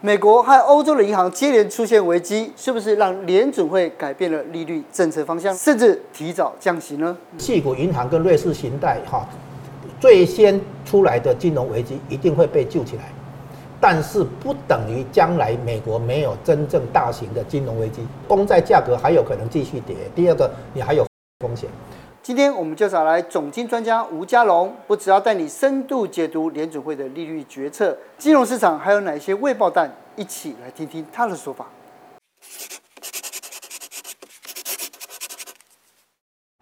[0.00, 7.16] 美国和欧洲的银行接连出现危机，是不是让联准会改变了利率政策方向，甚至提早降息呢？
[7.36, 9.28] 矽谷银行跟瑞士信贷哈，
[9.98, 13.10] 最先出来的金融危机一定会被救起来，
[13.80, 19.96] 但是不等于将来美国没有真正大型的金融危机，公债价格还有可能继续跌。
[20.14, 21.04] 第二个，你还有
[21.40, 21.68] 风险。
[22.28, 31.64] 今天我们就找来总经专家吴家龙，不只要带你深度解读联准会的利率决策，金融市场还有哪些未爆弹，一起来听听他的说法。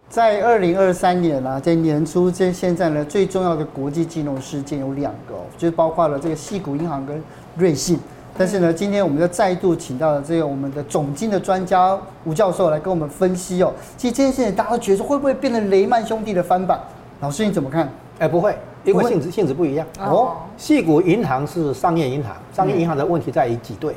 [0.07, 7.21] 在二零二三年啊，在年初，这现在呢最重要的国际金融事件有两个，就包括了这个矽谷银行跟
[7.57, 7.99] 瑞信。
[8.37, 13.73] 但是呢，今天我们就再度请到了这个我们的总经的专家吴教授来跟我们分析哦。
[13.97, 16.79] 其实这件事情大家都觉得说会不会变成雷曼兄弟的翻版？
[17.19, 17.89] 老师你怎么看？
[18.19, 20.37] 哎，不会，因为性质性质不一样哦。
[20.55, 23.95] 细谷银行是商业银行，商业银行的问题在于挤兑，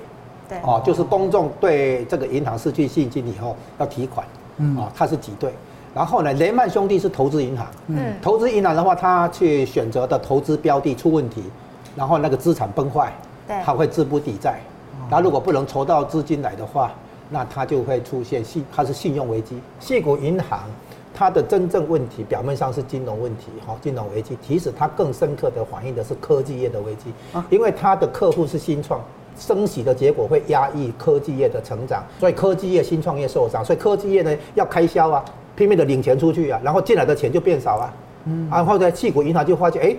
[0.48, 5.52] 对哦，就是公众对这个银行失去信心以后要提款，嗯啊，它是挤兑。
[5.94, 11.42] 然后呢，雷曼兄弟是投资银行，嗯，投资银行的话，他去选择的投资标的出问题，
[11.96, 13.12] 然后那个资产崩坏。
[13.64, 14.60] 它会资不抵债，
[15.10, 16.92] 那如果不能筹到资金来的话，
[17.28, 19.60] 那它就会出现信，它是信用危机。
[19.80, 20.60] 矽谷银行
[21.14, 27.12] 它的真正问题，表面上是金融问题，哈，金融危机，其实它更深刻的反映的是科技业的危机，
[27.50, 29.00] 因为它的客户是新创，
[29.38, 35.24] 升息的结果会压抑科技业的成长，所以科技业、新创业受伤，所以科技业呢要开销啊，
[35.56, 37.92] 拼命的领钱出去啊，然后进来的钱就变少啊，
[38.24, 39.96] 嗯，然后在矽谷银行就发现，哎。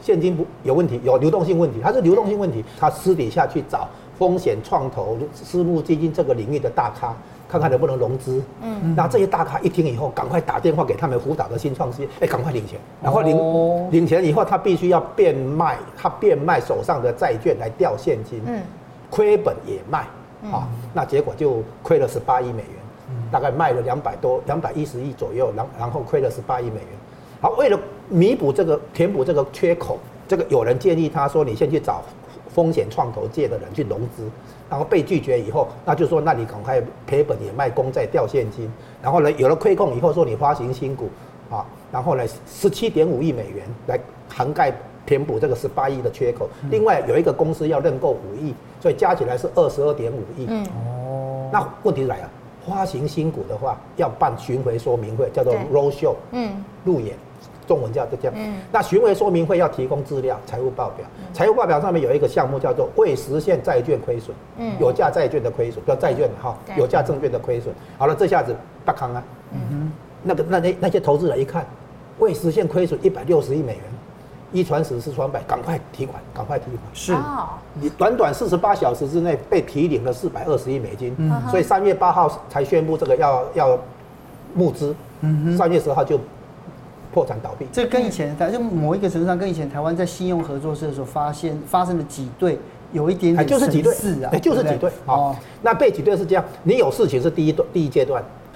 [0.00, 2.64] 现金不有问题，有流动性问题，它是流动性问题。
[2.78, 7.14] 他私底下去找风险创投、私募基金这个领域的大咖，
[7.48, 8.42] 看看能不能融资。
[8.62, 12.78] 嗯，那这些大咖一听以后，赶快打电话给他们辅导的新创业，哎，赶快领钱。
[13.02, 18.40] 然后领、哦、领钱以后，他必须要变卖，他变卖手上的债券来调现金。
[18.46, 18.62] 嗯，
[19.10, 20.06] 亏本也卖。
[20.50, 26.88] 啊，那结果就亏了十八亿美元，大概卖了两百多、两百一十亿左右，然然后亏了十八亿美元。
[27.40, 27.78] 好，为了
[28.08, 32.02] 弥补这个、填补这个缺口，这个有人建议他说：“你先去找
[32.52, 34.28] 风险创投界的人去融资。”
[34.68, 38.70] 然后被拒绝以后，那就说：“那你赶快赔本也卖公债掉现金。”
[39.02, 41.08] 然后呢，有了亏空以后，说你发行新股
[41.50, 44.72] 啊，然后呢，十七点五亿美元来涵盖
[45.06, 46.48] 填补这个十八亿的缺口。
[46.70, 50.46] 另外有一个公司要认购五亿，所以加起来是二十二点五亿。
[50.46, 52.30] 嗯哦，那问题来了，
[52.68, 57.16] 发行新股的话要办巡回说明会，叫做 road show，嗯，路演。
[57.70, 67.72] 中文叫这样，嗯，那巡回说明会要提供资料、财务报表，财务报表上面有一个项目叫做未实现债券亏损，嗯，有价债券的亏损，叫债券哈，有价证券的亏损。
[67.96, 69.22] 好了，这下子大康啊，
[69.52, 69.92] 嗯哼，
[70.24, 71.64] 那个那那那些投资人一看，
[72.18, 73.82] 未实现亏损一百六十亿美元，
[74.50, 76.78] 一传十，十传百，赶快提款，赶快提款。
[76.92, 77.16] 是，
[77.74, 83.78] 你短短四十八小时之内被提领了四百二十亿美金，嗯，所以三月八号才宣布这个要要
[84.54, 86.18] 募资，嗯哼，三月十号就。
[87.12, 92.58] 破产倒闭，这跟以前，在就某一个程度上，跟以前台湾在信用合作社的时候发现发生的挤兑
[92.92, 93.34] 有一点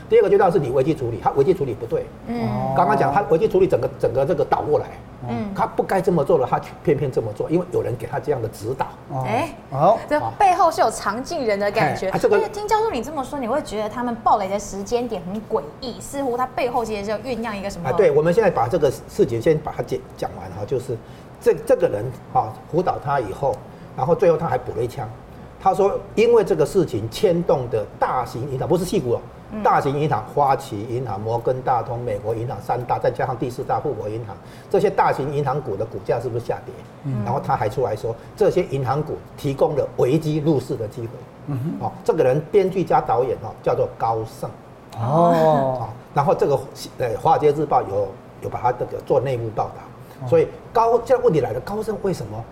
[0.08, 2.06] 第二个阶段是你危机处理，他危机处理不对。
[2.26, 4.86] 嗯，刚刚讲他危机处理整个整个这个倒过来。
[5.26, 8.86] 嗯，他不该这么做的，他偏偏这么做，因为有人给他这样的指导。
[9.24, 12.10] 哎，哦，这背后是有常进人的感觉。
[12.18, 17.90] 这个听教授你这么说，你会觉得他们暴雷的时间点很诡异，似乎他背后其实就酝酿一个什么？
[17.94, 20.94] 对，我们现在把这个事情先把它讲讲完哈，就是
[21.40, 22.04] 这这个人
[22.34, 23.56] 啊辅导他以后，
[23.96, 25.08] 然后最后他还补了一枪，
[25.58, 29.20] 他说因为这个事情牵动的大型银行不是戏骨哦。
[29.62, 34.36] 大型银行，花旗银行、摩根大通、美国银行三大，再加上第四大富国银行，
[34.70, 36.74] 这些大型银行股的股价是不是下跌？
[37.04, 41.08] 嗯，然后他还出来说，这些银行股提供了危机入市的机会。
[41.46, 44.50] 嗯哼，哦，这个人编剧加导演哦，叫做高盛。
[44.98, 46.58] 哦，然后这个
[46.98, 48.08] 呃，《华尔街日报》有
[48.42, 52.42] 有把他这个做内幕报道，所以高现在问题来了，高盛为什么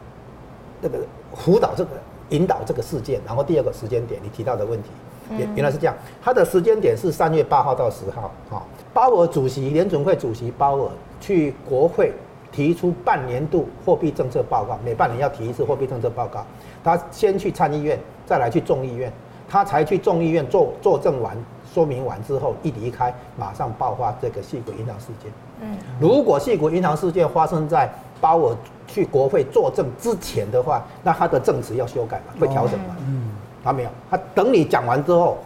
[0.80, 0.98] 那个
[1.34, 1.90] 辅导这个
[2.30, 3.20] 引导这个事件？
[3.24, 4.90] 然后第二个时间点，你提到的问题。
[5.38, 8.30] 原原来是这样，他的时间点是三月八号到十号。
[8.50, 8.62] 哈，
[8.92, 10.88] 鲍尔主席联准会主席鲍尔
[11.20, 12.12] 去国会
[12.50, 16.44] 提出半年度货币政策报告，每半年要提一次货币政策报告。
[16.84, 19.12] 他先去参议院，再来去众议院，
[19.48, 21.36] 他才去众议院作作证完
[21.72, 25.32] 说明完之后，一离开，马上爆发这个矽谷银行事件。
[25.62, 27.90] 嗯，如果矽谷银行事件发生在
[28.20, 28.56] 鲍尔
[28.86, 32.96] 去国会作证之前的话，那他的证词要修改嘛，会调整嘛？
[33.06, 33.21] 嗯。
[33.62, 35.38] 他没有，他等你讲完之后，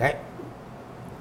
[0.00, 0.14] 哎，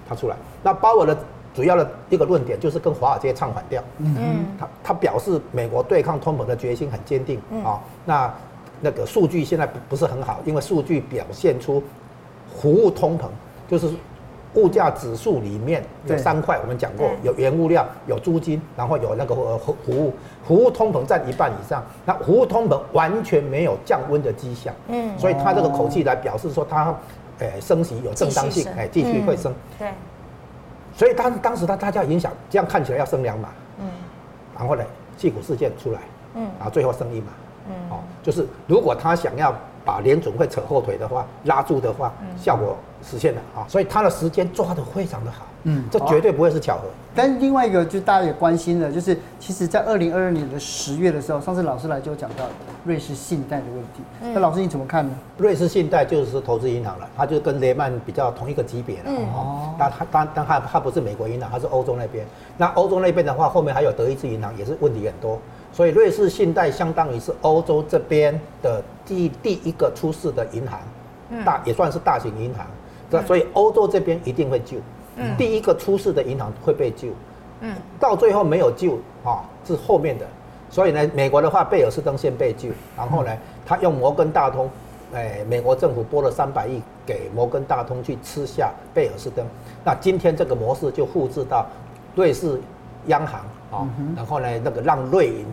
[0.07, 0.35] 他出来。
[0.63, 1.17] 那鲍尔的
[1.53, 3.83] 主要的一个论点就是跟华尔街唱反调。
[3.97, 7.79] 嗯，他他表示美国对抗通膨的决心很坚定啊。
[8.05, 8.33] 那
[8.79, 11.83] 那个数据现在不不是很好，因为数据表现出
[12.55, 13.25] 服务通膨，
[13.67, 13.89] 就是
[14.55, 20.13] 物价指数里面有三块，我们讲过，有原物料、有租金，然后有那个服服务，
[20.45, 26.93] 服务通膨占一半以上，那服务通膨完全没有降温的迹象，嗯，所以他这个口气来表示说他，
[27.39, 29.87] 诶升息有正当性，诶继续会升，对，
[30.93, 33.49] 所以当当时他大家影响，这样看起来要升两码，
[33.79, 33.87] 嗯，
[34.57, 34.83] 然后呢，
[35.17, 35.99] 矽谷事件出来，
[36.35, 37.27] 嗯，然后最后升一码。
[37.69, 39.53] 嗯，哦，就是如果他想要
[39.83, 46.83] 把联准会扯后腿的话，拉住的话，效果实现了啊，所以他的时间抓得非常的好，嗯，这绝对不会是巧合。
[47.13, 52.45] 但另外一个就大家也关心的，就是其实在二零二二年的十月的时候，上次老师来就讲到
[52.85, 54.01] 瑞士信贷的问题。
[54.33, 55.13] 那老师你怎么看呢？
[55.37, 59.11] 瑞士信贷就是投资银行了，它就跟雷曼比较同一个级别了。
[59.33, 62.25] 哦，但它当当它它不是美国银行，它是欧洲那边。
[62.57, 65.37] 那欧洲那边的话，后面还有德意志银行，也是问题很多。
[65.73, 70.79] 所以瑞士信贷相当于是欧洲这边的第第一个出事的银行，
[71.45, 72.65] 大也算是大型银行，
[73.09, 74.77] 这所以欧洲这边一定会救，
[75.37, 77.07] 第一个出事的银行会被救，
[77.99, 80.25] 到最后没有救啊，是后面的，
[80.69, 82.67] 所以呢，美国的话贝尔斯登先被救，
[82.97, 83.31] 然后呢，
[83.65, 84.69] 他用摩根大通，
[85.13, 89.45] 哎，美国政府拨了三百亿给摩根大通去吃下贝尔斯登，
[89.85, 91.65] 那今天这个模式就复制到
[92.13, 92.59] 瑞士
[93.07, 93.41] 央行。
[93.71, 95.45] 啊，然后呢，那个让瑞银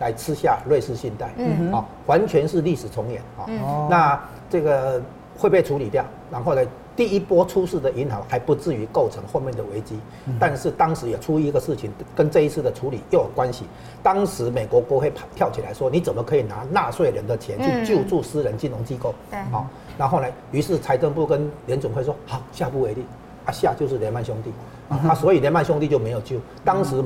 [0.00, 3.46] 来吃下瑞士信贷，嗯，啊，完全是历史重演啊。
[3.88, 4.20] 那
[4.50, 5.00] 这个
[5.38, 6.62] 会被处理掉，然后呢，
[6.96, 9.98] 第一波出事的银行还不至于构成后面的危机。
[10.40, 13.64] 但是当时也出一个事情，跟这一次的处理又有关系。
[14.02, 19.68] 当时美国国会跳起来说：“你怎么可以拿纳税人的钱去救助私人金融机构？”对，啊，
[19.98, 23.04] 然后呢，于是财政部跟联总会说：“好，下不为例。”
[23.46, 24.50] 啊，下就是雷曼兄弟，
[24.88, 26.36] 啊，所以雷曼兄弟就没有救。
[26.64, 27.04] 当时。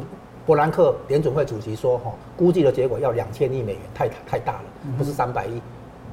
[0.49, 4.63] 伯兰克联准会主席说：“哈，估计的结果要两千亿美元，太太大了，
[4.97, 5.61] 不是三百亿。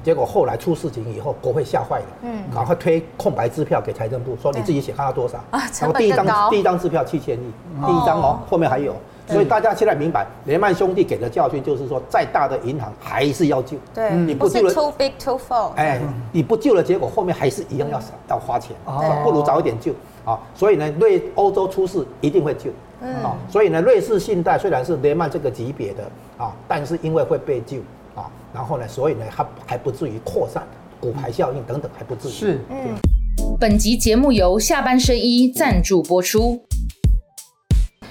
[0.04, 5.42] 结果后来出事情以后，国会吓坏了，嗯，赶快推空白支票给财政部，说你自己写看要多少。
[5.50, 7.50] 然后第一张第一张支票七千亿，
[7.86, 8.94] 第一张哦，后面还有。
[9.26, 13.78] 所以大家现在明白，雷曼兄弟给的教训就是说，再大的银行还是要救。
[13.94, 15.72] 对，你不救了，too big to fall。
[15.76, 15.98] 哎，
[16.30, 17.98] 你不救了，结果后面还是一样要
[18.28, 18.76] 要花钱，
[19.24, 19.94] 不如早一点救
[20.26, 20.38] 啊。
[20.54, 26.04] 所以呢，对欧洲出事一定会救。”嗯，啊，所以呢，瑞士信贷虽然是雷曼这个级别的
[26.38, 27.78] 啊，但是因为会被救
[28.14, 30.62] 啊，然后呢，所以呢，它还不至于扩散
[31.00, 32.32] 骨牌效应等等，还不至于。
[32.32, 32.96] 是，嗯。
[33.60, 36.62] 本集节目由下半身衣赞助播出。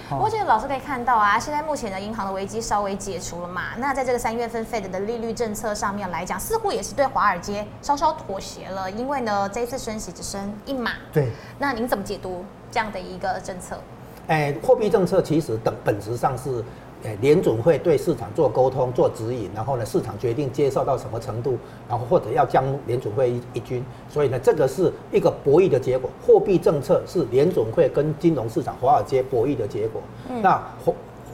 [0.08, 10.92] 不过，这个老师可以看到啊，现在目前的银行的危机稍微解除了嘛，那在这个三月份 Fed 的利率政策上面来讲，似乎也是对华尔街稍稍妥协了，因为呢，这一次升息只升一码。
[11.12, 11.30] 对。
[11.58, 13.80] 那您怎么解读这样的一个政策？
[14.28, 16.64] 哎，货币政策其实等本质上是，
[17.04, 21.58] 哎，联准会对市场做沟通、做指引，然后呢，市场决定接受到什么程度，
[21.88, 26.10] 然后或者要将联准会一一军，所以呢，这个是一个博弈的结果。
[26.26, 30.02] 货币政策是联准会跟金融市场、华尔街博弈的结果。
[30.28, 30.60] 嗯、那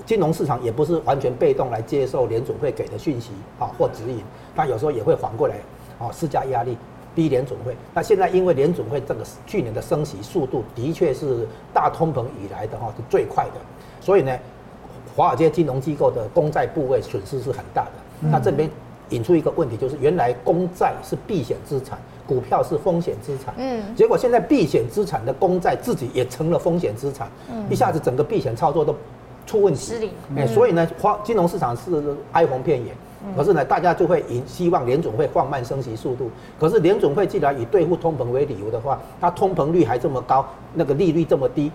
[0.05, 4.21] 金融市场也不是完全被动来接受联准会给的讯息啊或指引，
[4.53, 5.55] 它有时候也会反过来
[5.97, 6.77] 啊施加压力。
[7.13, 13.59] 逼联准会，那现在因为联准会这个去年的升息速度的确是大通膨以来的哈是最快的，
[13.99, 14.37] 所以呢，
[15.15, 17.91] 华尔街金融机构的公债部位损失是很大的。
[18.29, 18.69] 那这边
[19.09, 28.95] 引出一个问题，就是原来公债是避险资产，股票是风险资产，嗯，结果现在避险资产的公债自己也成了风险资产，嗯，一下子整个避险操作都
[29.45, 32.91] 出问题，失灵，哎，所以呢，花金融市场是哀鸿遍野。
[33.37, 36.31] 可是呢，大家就会以希望联总会放慢升息速度。
[36.59, 40.43] 可是联总会既然以对付通膨为理由的话，它通膨率还这么高，
[40.73, 41.71] 那个利率这么低，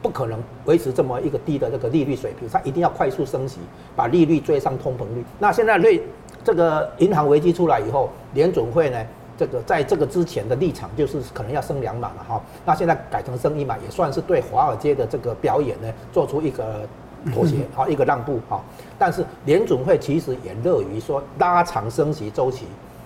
[0.00, 2.48] 不可能维持这么一个低的这个利率水平。
[2.48, 3.58] 它一定要快速升息，
[3.94, 5.22] 把利率追上通膨率。
[5.38, 6.02] 那现在瑞
[6.42, 9.04] 这个银行危机出来以后，联总会呢，
[9.40, 12.42] 这个在这个之前的立场就是可能要升两码嘛，哈。
[12.66, 16.86] 那现在改成升一码，也算是对华尔街的这个表演呢，做出一个。
[17.34, 18.58] 妥协啊，一个让步啊，
[18.98, 22.64] 但是联准会其实也乐于说拉长升息周期，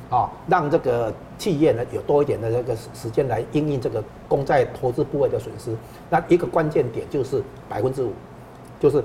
[0.09, 5.75] 啊，让这个企业呢有多一点的这个时间来应应这个公债投资部位的损失。
[6.09, 8.13] 那一个关键点就是百分之五，
[8.79, 9.03] 就是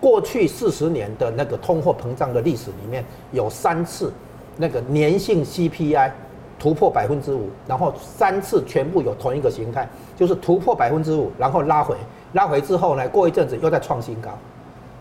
[0.00, 4.10] 过去四十年的那个通货膨胀的历史里面有三次
[4.56, 6.10] 那个粘性 CPI
[6.58, 11.94] 突破百分之五，然后三次全部有同一个形态，就是突破百分之五，然后拉回。
[12.32, 14.30] 拉回之后呢，过一阵子又再创新高，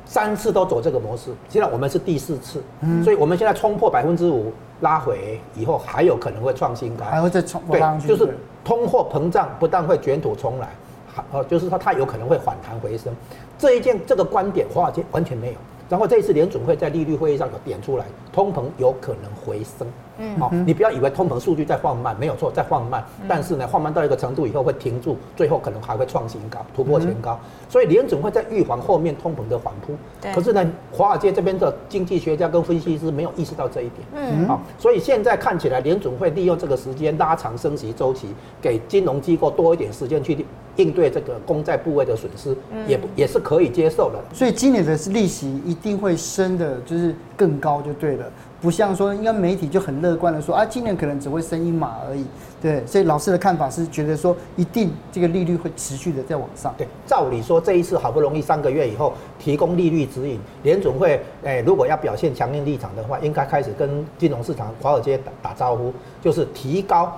[0.05, 1.31] 三次都走这个模式。
[1.49, 7.61] 现在我们是第四次，嗯、所以我们现在冲破百分之五，拉回以后还有可能会创新高，还会再冲。
[7.69, 10.69] 对，就是通货膨胀不但会卷土重来，
[11.13, 13.13] 还呃，就是说它有可能会反弹回升。
[13.57, 15.57] 这一件这个观点，华尔街完全没有，
[15.89, 19.87] 然后这一次联准会在利率会议上有点出来，通膨有可能回升。
[20.17, 23.03] 嗯，好，你不要以为通膨数据在放慢，没有错，在放慢。
[23.27, 27.37] 但是呢，放慢到一个程度以后会停住，最后可能还会创新高，突破前高。
[27.67, 29.93] 所以联准会在预防后面通膨的反扑。
[30.21, 30.33] 对。
[30.33, 34.07] 可是呢，华尔街这边的经济学家跟分析师没有意识到这一点。
[34.15, 34.47] 嗯。
[34.47, 38.29] 好，所以现在看起来联准会利用这个时间拉长升息周期，
[38.61, 40.45] 给金融机构多一点时间去
[40.77, 42.55] 应对这个公债部位的损失，
[42.87, 44.19] 也也是可以接受的。
[44.33, 48.25] 所以今年的利息一定会升的，就是更高就对了。
[48.61, 52.25] 不像说，应该媒体就很乐观的说啊，今年可能只会升一码而已，
[52.59, 52.83] 对。
[52.87, 56.73] 所以老师的看法是觉得说，一定这个利率会持续的在往上。
[56.75, 67.13] 对，照理说这一次好不容易三个月以后提供利率指引，联总会诶，如果要表现强硬立场的话，应该开始跟金融市场华尔街打打招呼，就是提高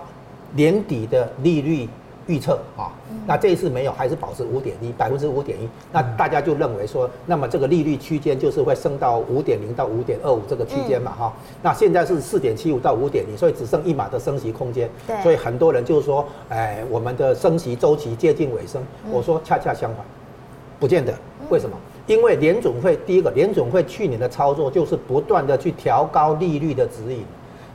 [0.53, 1.87] 年底的利率。
[2.27, 2.91] 预测啊，
[3.25, 5.67] 那这一次没有，还是保持五点一，百分之五点一。
[5.91, 11.33] 那大家就认为说，那么这个利率区间就是会升到五点零到五点二五这个区间嘛哈。
[11.61, 14.89] 那现在是四点七五到五点零，所以只剩一码的升息空间。
[15.07, 15.21] 对。
[15.23, 18.83] 所以很多人就是说，哎，我们的升息周期接近尾声。
[19.09, 20.05] 我说恰恰相反，
[20.79, 21.13] 不见得。
[21.49, 21.75] 为什么？
[22.07, 27.25] 因为联总会第一个，联总会去年的操作就是不断的去调高利率的指引。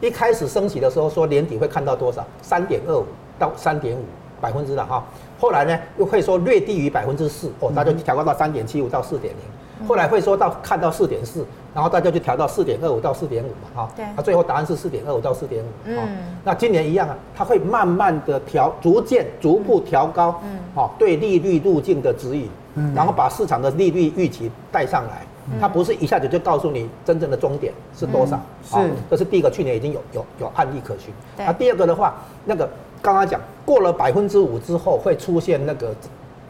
[0.00, 2.26] 一开始升息的时候说年底会看到多少？
[2.42, 3.04] 三点二五
[3.38, 4.02] 到三点五。
[4.42, 5.04] 百分之的哈，
[5.38, 15.96] 后来呢又会说略低于百分之四哦，大家就调高到三点七五到四点零，后来会说到看到四点四，然后大家就调到四点二五到四点五嘛哈，对，那最后答案是四点二五到四点五，嗯，
[16.42, 25.22] 那今年一样啊，它会慢慢的调，逐渐逐步调高，嗯，好，对利率路径的指引，嗯，然后把市场的利率预期带上来，
[25.60, 28.76] 它不是一下子就告诉你真正的终点是多少，是，
[29.08, 32.68] 这是第一个，去年已经有有有案例可循，那第二个的话，那个。
[33.02, 35.92] 刚刚讲过了百分之五之后会出现那个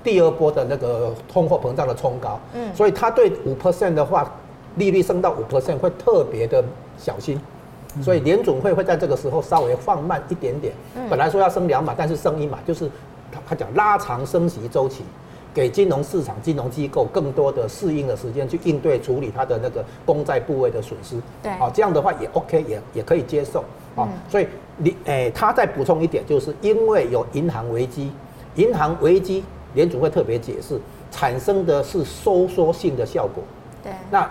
[0.05, 4.31] 第二波的那个通货膨胀的冲高，嗯，所以他对五 percent 的话，
[4.77, 6.63] 利率升到五 percent 会特别的
[6.99, 7.41] 小心，
[8.03, 10.75] 所以联总会会在这个时候稍微放慢一点点，
[11.09, 12.91] 本来说要升两码，但是升一码，就是
[13.31, 15.05] 他他讲拉长升息周期，
[15.55, 23.65] 给金融市场、金融机构更多的适应的时间去应对处理它的那个公债部位的损失，对，好，这样的话也 OK，也也可以接受。
[23.97, 24.47] 啊，所以
[24.77, 28.11] 你诶、欸，他再补充一点，就是因为有银行危机，
[28.55, 29.45] 银行危机
[29.75, 30.81] 联准会特别解释，
[31.11, 33.43] 产生的是收缩性的效果。
[33.83, 34.29] 对，那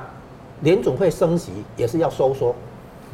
[0.62, 2.56] 联总会升息也是要收缩，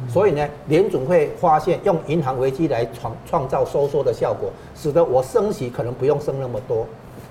[0.08, 6.86] 所以呢，联总会发现用银行危机来创创造收缩的效果，使得我升息可能不用升那么多。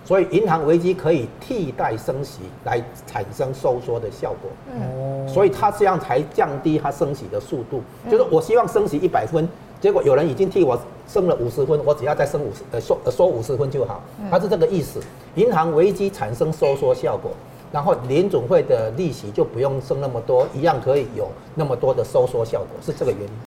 [0.08, 7.82] 所以银行危机可以替代升息来产生收缩的效果，嗯，所以它这样才降低它升息的速度。
[8.10, 9.46] 就是我希望升息一百分，
[9.82, 15.02] 结果有人已经替我升了五十分，我只要再升五十呃收收五十分就好，它是这个意思。
[15.36, 17.32] 银行危机产生收缩效果，
[17.70, 23.47] 然后联总会的利息就不用升那么多，一样可以有那么多的收缩效果，是这个原因。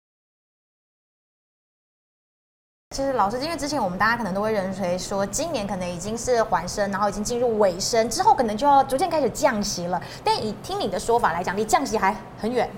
[2.94, 10.00] 其实老师，因为之前我们大家可能都会认为说，今年可能已经是缓升，然后已经进入尾声，之后可能就要逐渐开始降息了。
[10.24, 12.70] 但以听你的说法来讲，离降息还很远。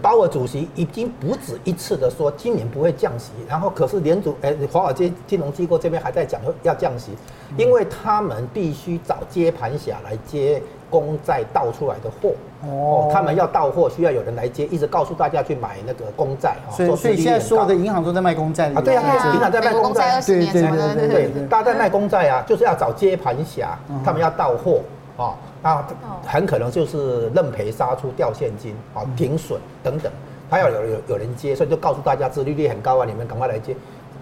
[0.00, 7.10] 鲍尔主席已经不止一次的说今年不会降息，然后可是联储哎，华尔街金融机构这边还在讲要降息，
[7.56, 10.62] 因为他们必须找接盘侠来接
[10.94, 12.30] 公债倒出来的货。
[12.62, 16.54] 哦，他们要到货，需要有人来接，一直告诉大家去买那个公债。
[16.70, 18.70] 所以，所以现在所有的银行都在卖公债。
[18.72, 19.02] 啊，对啊，
[19.34, 20.22] 银行在卖公债。
[20.24, 24.80] 对对对对对，大家在卖公债啊，就是要找接盘侠，他们要到货
[25.16, 25.84] 啊，那
[26.24, 30.12] 很可能就是认赔杀出掉现金啊，停损等等，
[30.48, 33.74] 他要有有有人接，所以就告诉大家，殖利率很高啊，你们赶快来接。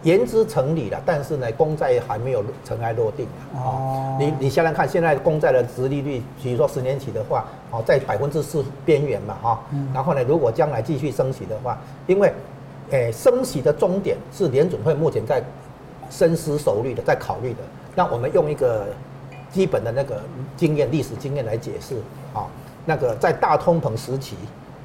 [0.03, 9.61] 言之成理了，但是呢，公债还没有尘埃落定哦，你你想想看，现在公债的殖利率，比如说十年期的话，哦，在百分之四边缘嘛，哈。
[9.95, 11.79] 然后呢，如果将来继续升息的话，
[12.09, 12.33] 因为，
[12.91, 15.41] 诶，升息的终点是联准会目前在
[16.11, 17.59] 深思熟虑的，在考虑的。
[17.95, 18.87] 那我们用一个
[19.53, 20.21] 基本的那个
[20.57, 21.95] 经验、历史经验来解释
[22.35, 22.47] 啊，
[22.85, 24.35] 那个在大通膨时期，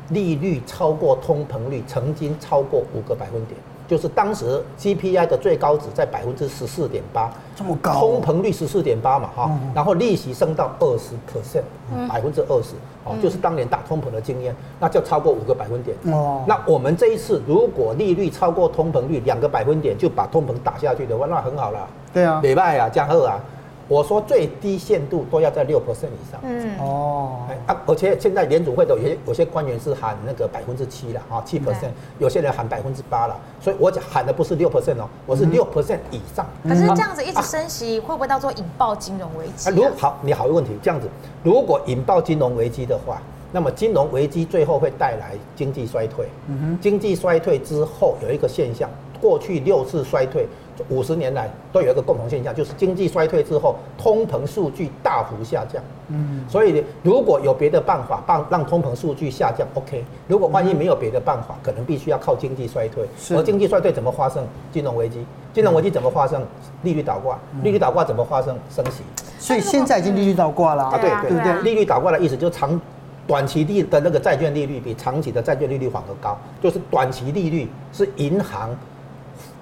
[0.09, 3.59] 利率超过通膨率曾经超过五个百分点。
[3.87, 11.63] 就是当时 CPI 的最高值在百分之十四点八，这么高，通膨率十四点八嘛，哈，然后利息升到二十 percent，
[12.09, 12.75] 百分之二十，
[13.05, 15.95] 哦，就是当年打通膨的经验，那就超过五个百分点。
[16.13, 21.87] 哦，那我们这一次如果利率超过通膨率两个百分点，就把通膨打下去的话，那很好了。
[22.13, 23.39] 对啊，美拜啊，加贺啊。
[23.87, 26.39] 我说最低限度都要在六 percent 以上。
[26.43, 31.89] 嗯哦，啊，而且现在联储会的有些有些官员是喊那个百分之七了啊，七 percent，
[32.19, 36.45] 有些人喊百分之八了，所以我讲喊的不是六 percent 哦，我是六 percent 以上。
[36.63, 39.69] 可是这样子一直升息，会不会到时候引爆金融危机？
[39.69, 41.07] 啊，如好，你好一个问题，这样子，
[41.43, 43.21] 如果引爆金融危机的话，
[43.53, 46.27] 那么金融危机最后会带来经济衰退。
[46.47, 48.89] 嗯哼，经济衰退之后有一个现象，
[49.19, 50.47] 过去六次衰退。
[50.89, 55.81] 五十年来都有一个共同现象，就是经济衰退之后，通膨数据大幅下降。
[56.09, 60.05] 嗯，所以如果有别的办法让让通膨数据下降，OK。
[60.27, 63.03] 如果万一没有别的办法，可能必须要靠经济衰退。
[63.17, 63.35] 是。
[63.35, 64.45] 而经济衰退怎么发生？
[64.71, 65.25] 金融危机。
[65.51, 66.45] 金融危机怎么发生？
[66.83, 67.39] 利率倒挂。
[67.63, 68.55] 利率倒挂怎么发生？
[68.69, 69.01] 升息。
[69.39, 70.97] 所以现在已经利率倒挂了啊？
[70.99, 71.61] 对对对对。
[71.63, 72.79] 利率倒挂的意思就是长
[73.25, 78.69] 短期利的那个债券利率比长期的债券利率反而高，就是短期利率是银行，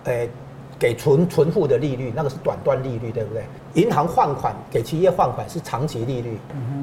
[0.05, 0.29] 诶。
[0.77, 3.45] 给存存户的利率，那个是短端利率，对不对？
[3.81, 6.37] 银行换款给企业换款是长期利率，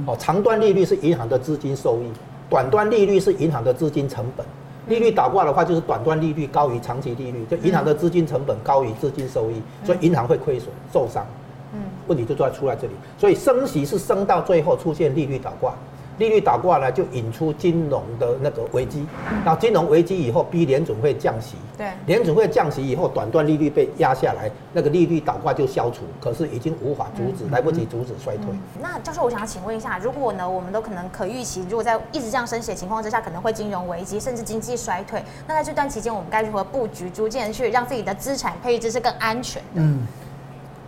[0.07, 2.11] 哦，长端利率是银行的资金收益，
[2.49, 4.47] 短端利率是银行的资金成本。
[4.89, 11.27] 利率倒挂的话，就是短端利率高于长期利率，就银行的资金成本高于资金收益，所以银行会亏损受伤。
[11.75, 15.75] 嗯，问题就在出在这里，所以升息是升到最后出现利率倒挂。
[16.19, 19.07] 利率倒挂呢，就引出金融的那个危机。
[19.45, 21.57] 那金融危机以后，逼联准会降息。
[21.77, 26.03] 对，联准会降息以后，短端利率被压下来，那个利率倒挂就消除。
[26.21, 28.47] 可是已经无法阻止，来不及阻止衰退。
[28.81, 35.23] 那教授，我想要请问一下，如果呢，我们都可能可预期，如果在一直这样升息的情况之下，可能会金融危机，甚至经济衰退。
[35.49, 39.81] 那在这段期间，我们该如何布局，逐渐去让自己的资产配置是更安全的？
[39.81, 40.07] 嗯，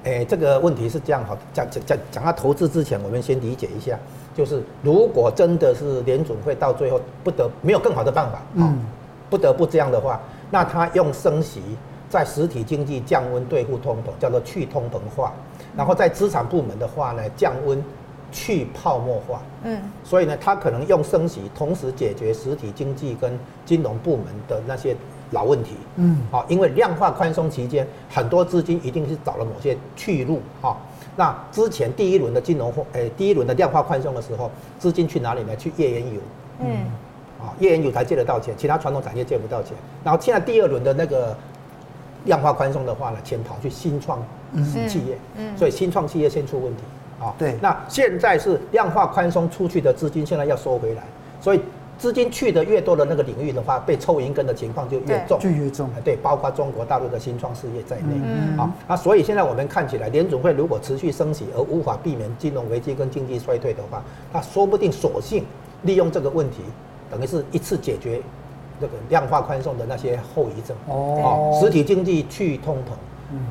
[0.04, 3.98] 哎，这个问题是这样哈，讲讲讲讲到投资之前，我们先理解一下。
[4.36, 8.78] 就是如果真的是联准会到最后不得没有更好的办法，嗯，
[9.30, 10.20] 不得不这样的话，
[10.50, 11.62] 那他用升息
[12.10, 15.32] 在实体经济降温对付通膨，叫做去通膨化，
[15.76, 17.82] 然后在资产部门的话呢，降温
[18.32, 24.96] 去泡沫化，嗯，所以呢，他可能用升息同时解决实体经济跟金融部门的那些
[25.34, 30.74] 老问题，嗯，好，因为量化宽松期间，很多资金一定是找了某些去路，哈。
[31.16, 35.54] 那之前第一轮的金融货，诶，第一轮的量化宽松的时候，资金去哪里呢？
[35.56, 36.20] 去页岩油，
[36.60, 36.66] 嗯，
[37.38, 39.72] 啊，页岩油才借得到钱，其他传统产业借不到钱。
[40.02, 41.36] 然后现在第二轮的那个
[42.24, 44.18] 量化宽松的话呢，钱跑去新创
[44.88, 46.82] 企业，嗯，所以新创企业先出问题，
[47.20, 47.56] 啊，对。
[47.60, 51.02] 那现在是量化宽松出去的资金现在要收回来，
[51.40, 51.60] 所以。
[51.98, 55.88] 资金去的越多的那个领域的话，被抽银根的情况就越重，就越重。
[56.04, 58.14] 对，包括中国大陆的新创事业在内。
[58.22, 64.02] 嗯，好，那所以现在我们看起来，联总会如果持续升息而无法避免金融危机跟经济衰退的话，
[64.32, 65.44] 他说不定索性
[65.82, 66.58] 利用这个问题，
[67.10, 68.20] 等于是一次解决
[68.80, 70.76] 这个量化宽松的那些后遗症。
[70.88, 72.90] 哦，实体经济去通膨。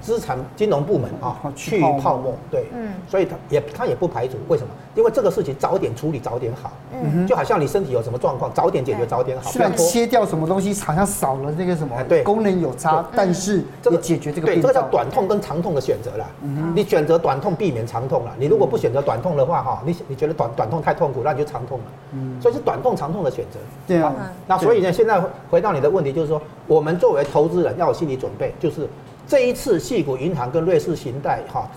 [0.02, 4.70] 资产金融部门啊，去泡沫，对，嗯，所以他也他也不排除，为什么？
[4.96, 9.50] 因为这个事情早点处理早点好，嗯，就好像你身体有什么状况，早点解决早点好。
[9.50, 16.26] 虽然切掉什么东西，好像少了那个什么，对，功能有差，但是这个解决这个，对，这个叫短痛跟长痛的选择啦。
[16.44, 21.86] 嗯，你选择短痛避免长痛了，你如果不选择短痛的话，哈，你你觉得短短痛太痛苦，那你就长痛了。
[22.12, 23.60] 嗯，所以是短痛长痛的选择。
[23.88, 24.14] 对啊，
[24.46, 25.20] 那所以呢，现在
[25.50, 28.88] 回到你的问题，就是说，我们作为投资人要有心理准备，就是。
[29.34, 31.68] 这一次，矽谷银行跟瑞士信贷哈，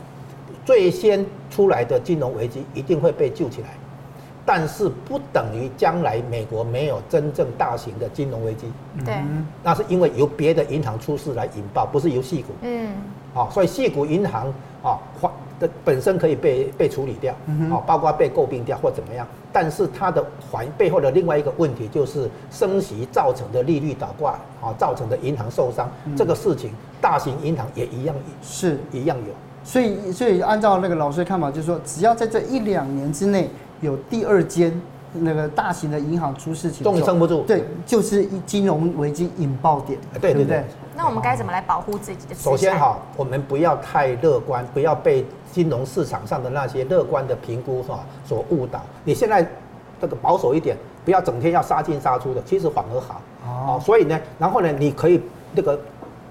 [0.63, 3.69] 最先出来的金融危机一定会被救起来，
[4.45, 8.67] 但是不等于将来美国没有真正大型的金融危机。
[9.07, 9.15] 对，
[9.63, 12.53] 那是因为由别的银行出事来引爆，不是由矽股。
[12.61, 12.91] 嗯，
[13.33, 15.01] 好，所以矽谷银行啊，
[15.59, 17.35] 的本身可以被被处理掉，
[17.71, 28.79] 啊，包括被诟病掉或怎么样，但是它的环背后的另外一个问题就是升息造成的利率倒挂，啊，造成的银行受伤，这个事情大型银行也一样是。
[28.93, 34.73] 一样有，所以所以按照那个老师的看法，就是说只要在这一两年之内有第二间
[35.21, 40.65] 那个大型的银行出事情，终于撑不住，对，就是金融危机引爆点，对对对。
[40.97, 42.35] 那我们该怎么来保护自己的？
[42.35, 48.81] 首先哈，我们不要太乐观，不要被金融市场上的那些乐观的评估哈所误导。
[49.05, 49.47] 你现在
[50.01, 53.21] 这个保守一点，不要整天要杀进杀出的，其实反而好。
[53.47, 53.81] 哦。
[53.85, 55.21] 所以呢，然后呢，你可以
[55.53, 55.79] 那个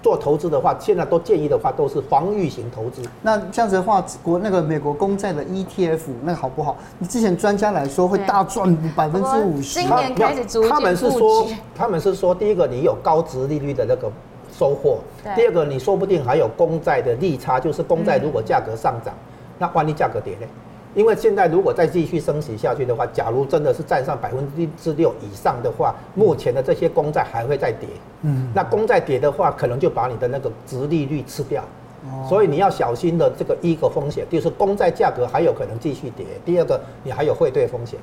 [0.06, 3.02] 做投资的话，现在都建议的话都是防御型投资。
[3.22, 6.76] 那这样子的话，国那个美国公债的 ETF 那个好不好？
[7.00, 9.80] 你之前专家来说会大赚百分之五十。
[9.80, 14.08] 今年开始逐渐他们是说，他们是说，第一个你有高值利率的那个。
[14.58, 15.00] 收获。
[15.34, 19.12] 第二个，你说不定还有公债的利差，就是公债如果价格上涨，
[19.58, 20.46] 那万一价格跌呢？
[20.96, 27.86] 因为现在如果再继续升息下去的话，假如真的是占上百分之六以上的话，目前的这些公债还会再跌。
[28.22, 31.62] 嗯，那公债跌的话，可能就把你的那个值利率吃掉。
[32.26, 36.24] 所以你要小心的这个一个风险，就是公债价格还有可能继续跌。
[36.46, 38.00] 第二个，你还有汇兑风险。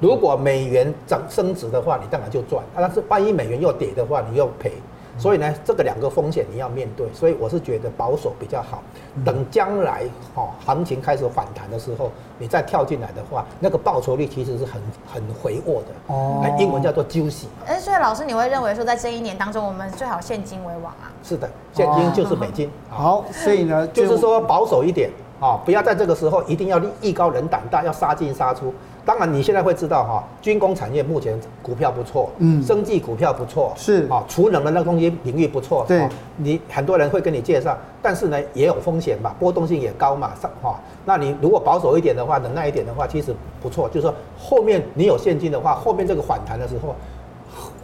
[0.00, 4.72] 如果美元涨升值的话，你当然就赚；但是万一美元又跌的话，你又赔。
[5.16, 8.82] 所以呢，这个两个风险你要面对，所以我是觉得保守比较好。
[9.24, 10.02] 等将来
[10.34, 17.44] 哈行情开始反弹的时候，你再跳进来的话，那个报酬率其实是很很回沃的哦，英文叫做 juicy。
[17.64, 21.12] 哎，所以老师你会认为说，在这一年当中，我们最好现金为王啊？
[21.22, 22.70] 是的，现金就是美金。
[22.90, 28.74] 好，所以呢，就是说保守一点啊，不要在这个时候一定要艺高人胆大，要杀进杀出。
[29.04, 46.96] 当然，你现在会知道哈，军工产业目前股票不错，嗯，生技股票不错，是啊，储能的那个东西领域不错，对，你很多人会跟你介绍，但是呢，也有风险嘛，波动性也高嘛，上哈，那你如果保守一点的话，忍耐一点的话，其实不错，就是说后面你有现金的话，后面这个反弹的时候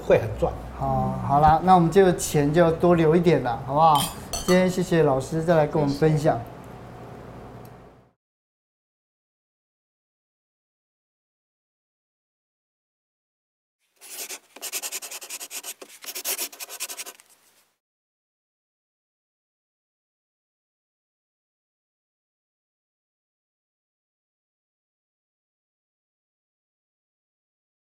[0.06, 0.50] 会很赚。
[0.78, 4.00] 好，好啦，那我们这个钱就要多留一点了，好不好？
[4.46, 6.40] 今天谢谢老师再来跟我们分享。